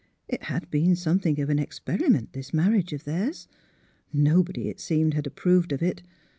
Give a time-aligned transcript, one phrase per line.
[0.27, 3.47] It had been something of an experiment, this marriage of theirs.
[4.11, 6.01] Nobody, it seemed, had approved of it.